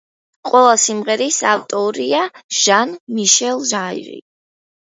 [0.51, 2.23] ყველა სიმღერის ავტორია
[2.61, 4.19] ჟან-მიშელ ჟარი.